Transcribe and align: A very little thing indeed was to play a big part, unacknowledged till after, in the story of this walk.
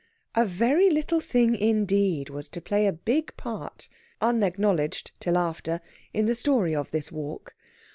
A 0.33 0.47
very 0.47 0.89
little 0.89 1.19
thing 1.19 1.53
indeed 1.55 2.31
was 2.31 2.49
to 2.49 2.59
play 2.59 2.87
a 2.87 2.91
big 2.91 3.37
part, 3.37 3.87
unacknowledged 4.19 5.11
till 5.19 5.37
after, 5.37 5.79
in 6.11 6.25
the 6.25 6.33
story 6.33 6.73
of 6.75 6.89
this 6.89 7.11
walk. 7.11 7.53